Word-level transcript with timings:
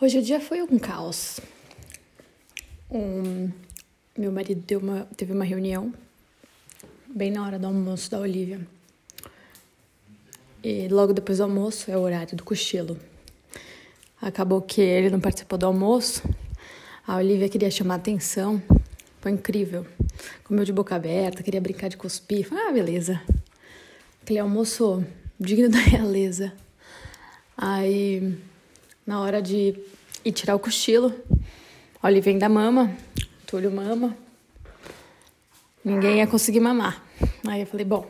Hoje 0.00 0.20
o 0.20 0.22
dia 0.22 0.38
foi 0.38 0.62
um 0.62 0.78
caos. 0.78 1.40
Um, 2.88 3.50
meu 4.16 4.30
marido 4.30 4.78
uma, 4.78 5.08
teve 5.16 5.32
uma 5.32 5.44
reunião 5.44 5.92
bem 7.08 7.32
na 7.32 7.44
hora 7.44 7.58
do 7.58 7.66
almoço 7.66 8.08
da 8.08 8.20
Olivia. 8.20 8.60
E 10.62 10.86
logo 10.86 11.12
depois 11.12 11.38
do 11.38 11.44
almoço 11.44 11.90
é 11.90 11.96
o 11.96 12.00
horário 12.00 12.36
do 12.36 12.44
cochilo. 12.44 12.96
Acabou 14.22 14.62
que 14.62 14.80
ele 14.80 15.10
não 15.10 15.18
participou 15.18 15.58
do 15.58 15.66
almoço. 15.66 16.22
A 17.04 17.16
Olivia 17.16 17.48
queria 17.48 17.68
chamar 17.68 17.96
atenção. 17.96 18.62
Foi 19.20 19.32
incrível. 19.32 19.84
Comeu 20.44 20.64
de 20.64 20.72
boca 20.72 20.94
aberta, 20.94 21.42
queria 21.42 21.60
brincar 21.60 21.88
de 21.88 21.96
cuspir. 21.96 22.46
Ah, 22.52 22.70
beleza. 22.70 23.20
Aquele 24.22 24.38
almoço 24.38 25.04
digno 25.40 25.68
da 25.68 25.78
realeza. 25.78 26.52
Aí 27.56 28.38
na 29.08 29.22
hora 29.22 29.40
de 29.40 29.74
ir 30.22 30.32
tirar 30.32 30.54
o 30.54 30.58
cochilo. 30.58 31.14
Olivia 32.02 32.30
ainda 32.30 32.46
mama, 32.46 32.94
Túlio 33.46 33.70
mama. 33.70 34.14
Ninguém 35.82 36.18
ia 36.18 36.26
conseguir 36.26 36.60
mamar. 36.60 37.02
Aí 37.46 37.62
eu 37.62 37.66
falei, 37.66 37.86
bom, 37.86 38.06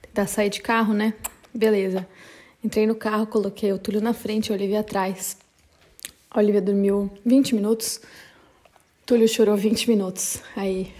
tentar 0.00 0.28
sair 0.28 0.48
de 0.48 0.60
carro, 0.60 0.94
né? 0.94 1.14
Beleza. 1.52 2.06
Entrei 2.62 2.86
no 2.86 2.94
carro, 2.94 3.26
coloquei 3.26 3.72
o 3.72 3.78
Túlio 3.78 4.00
na 4.00 4.12
frente, 4.12 4.52
a 4.52 4.54
Olivia 4.54 4.78
atrás. 4.78 5.36
A 6.30 6.38
Olivia 6.38 6.62
dormiu 6.62 7.10
20 7.26 7.56
minutos. 7.56 8.00
Túlio 9.04 9.26
chorou 9.26 9.56
20 9.56 9.90
minutos. 9.90 10.40
Aí 10.54 10.92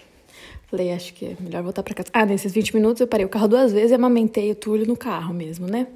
falei, 0.66 0.92
acho 0.92 1.14
que 1.14 1.26
é 1.26 1.36
melhor 1.38 1.62
voltar 1.62 1.84
para 1.84 1.94
casa. 1.94 2.08
Ah, 2.12 2.26
nesses 2.26 2.52
20 2.52 2.74
minutos 2.74 3.00
eu 3.00 3.06
parei 3.06 3.24
o 3.24 3.28
carro 3.28 3.46
duas 3.46 3.72
vezes 3.72 3.92
e 3.92 3.94
amamentei 3.94 4.50
o 4.50 4.56
Túlio 4.56 4.88
no 4.88 4.96
carro 4.96 5.32
mesmo, 5.32 5.68
né? 5.68 5.86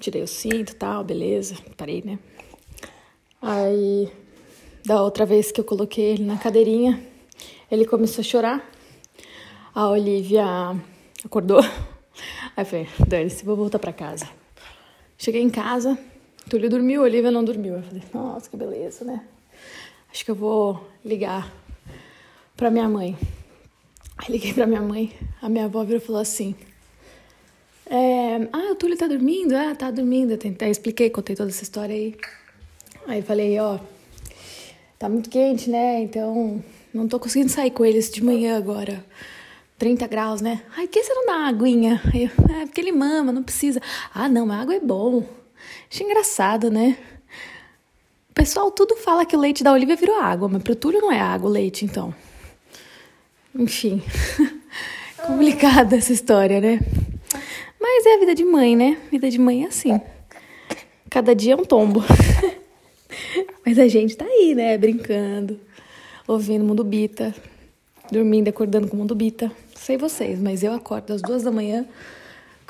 Tirei 0.00 0.22
o 0.22 0.26
cinto 0.26 0.72
e 0.72 0.74
tal, 0.74 1.04
beleza, 1.04 1.56
parei, 1.76 2.02
né? 2.04 2.18
Aí, 3.40 4.10
da 4.84 5.02
outra 5.02 5.26
vez 5.26 5.52
que 5.52 5.60
eu 5.60 5.64
coloquei 5.64 6.12
ele 6.12 6.24
na 6.24 6.38
cadeirinha, 6.38 7.00
ele 7.70 7.84
começou 7.84 8.22
a 8.22 8.24
chorar. 8.24 8.70
A 9.74 9.88
Olivia 9.88 10.44
acordou. 11.24 11.60
Aí 12.56 12.64
falei, 12.64 12.88
dane-se, 13.06 13.44
vou 13.44 13.56
voltar 13.56 13.78
pra 13.78 13.92
casa. 13.92 14.28
Cheguei 15.18 15.42
em 15.42 15.50
casa, 15.50 15.98
Túlio 16.48 16.68
dormiu, 16.68 17.00
a 17.00 17.04
Olivia 17.04 17.30
não 17.30 17.42
dormiu. 17.42 17.76
Eu 17.76 17.82
falei, 17.82 18.02
nossa, 18.12 18.50
que 18.50 18.56
beleza, 18.56 19.04
né? 19.04 19.24
Acho 20.12 20.24
que 20.24 20.30
eu 20.30 20.34
vou 20.34 20.86
ligar 21.04 21.52
pra 22.56 22.70
minha 22.70 22.88
mãe. 22.88 23.16
Aí 24.16 24.26
liguei 24.30 24.52
pra 24.52 24.66
minha 24.66 24.80
mãe, 24.80 25.12
a 25.40 25.48
minha 25.48 25.64
avó 25.64 25.82
virou 25.82 26.00
e 26.00 26.04
falou 26.04 26.20
assim: 26.20 26.54
ah, 28.52 28.72
o 28.72 28.74
Túlio 28.74 28.96
tá 28.96 29.06
dormindo? 29.06 29.54
Ah, 29.54 29.74
tá 29.74 29.90
dormindo. 29.90 30.32
Eu 30.32 30.38
tentei, 30.38 30.70
expliquei, 30.70 31.10
contei 31.10 31.36
toda 31.36 31.50
essa 31.50 31.62
história 31.62 31.94
aí. 31.94 32.16
Aí 33.06 33.22
falei, 33.22 33.58
ó, 33.58 33.78
tá 34.98 35.08
muito 35.08 35.28
quente, 35.28 35.68
né? 35.68 36.00
Então 36.00 36.62
não 36.92 37.08
tô 37.08 37.18
conseguindo 37.18 37.50
sair 37.50 37.70
com 37.70 37.84
eles 37.84 38.10
de 38.10 38.22
manhã 38.22 38.56
agora. 38.56 39.04
30 39.78 40.06
graus, 40.06 40.40
né? 40.40 40.62
Ai, 40.76 40.86
por 40.86 40.92
que 40.92 41.02
você 41.02 41.12
não 41.12 41.26
dá 41.26 41.36
uma 41.36 41.48
aguinha? 41.48 42.00
Aí, 42.12 42.24
é, 42.24 42.66
porque 42.66 42.80
ele 42.80 42.92
mama, 42.92 43.32
não 43.32 43.42
precisa. 43.42 43.80
Ah, 44.14 44.28
não, 44.28 44.50
a 44.50 44.56
água 44.56 44.74
é 44.74 44.80
bom. 44.80 45.26
Achei 45.90 46.06
engraçado, 46.06 46.70
né? 46.70 46.96
O 48.30 48.34
pessoal 48.34 48.70
tudo 48.70 48.96
fala 48.96 49.26
que 49.26 49.36
o 49.36 49.40
leite 49.40 49.62
da 49.62 49.72
Olivia 49.72 49.96
virou 49.96 50.20
água, 50.20 50.48
mas 50.48 50.62
pro 50.62 50.74
Túlio 50.74 51.00
não 51.00 51.12
é 51.12 51.20
água 51.20 51.48
o 51.48 51.52
leite, 51.52 51.84
então. 51.84 52.14
Enfim, 53.54 54.02
complicada 55.26 55.96
essa 55.96 56.12
história, 56.12 56.60
né? 56.60 56.80
Mas 58.04 58.12
é 58.12 58.16
a 58.16 58.20
vida 58.20 58.34
de 58.34 58.44
mãe, 58.44 58.76
né? 58.76 58.98
Vida 59.10 59.30
de 59.30 59.38
mãe 59.38 59.64
é 59.64 59.68
assim. 59.68 59.98
Cada 61.08 61.34
dia 61.34 61.54
é 61.54 61.56
um 61.56 61.64
tombo. 61.64 62.04
Mas 63.64 63.78
a 63.78 63.88
gente 63.88 64.14
tá 64.14 64.26
aí, 64.26 64.54
né? 64.54 64.76
Brincando, 64.76 65.58
ouvindo 66.28 66.66
Mundo 66.66 66.84
Bita, 66.84 67.34
dormindo, 68.12 68.48
acordando 68.48 68.88
com 68.88 68.96
o 68.96 68.98
Mundo 69.00 69.14
Bita. 69.14 69.50
Sei 69.74 69.96
vocês, 69.96 70.38
mas 70.38 70.62
eu 70.62 70.74
acordo 70.74 71.14
às 71.14 71.22
duas 71.22 71.44
da 71.44 71.50
manhã 71.50 71.86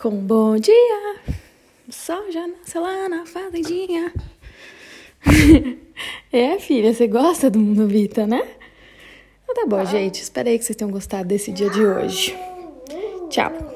com 0.00 0.10
bom 0.10 0.56
dia. 0.56 1.16
O 1.88 1.92
sol 1.92 2.30
já 2.30 2.46
nasceu 2.46 2.82
lá 2.82 3.08
na 3.08 3.26
fazendinha. 3.26 4.12
é, 6.32 6.60
filha, 6.60 6.94
você 6.94 7.08
gosta 7.08 7.50
do 7.50 7.58
Mundo 7.58 7.88
Bita, 7.88 8.24
né? 8.24 8.46
Então 9.42 9.54
tá 9.56 9.66
bom, 9.66 9.84
gente. 9.84 10.22
Espero 10.22 10.48
aí 10.48 10.58
que 10.58 10.64
vocês 10.64 10.76
tenham 10.76 10.92
gostado 10.92 11.26
desse 11.28 11.50
dia 11.50 11.70
de 11.70 11.84
hoje. 11.84 12.36
Tchau. 13.30 13.73